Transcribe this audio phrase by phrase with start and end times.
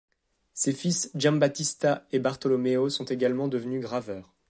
[0.55, 4.33] Ses fils Giambattista et Bartolomeo sont également devenus graveurs.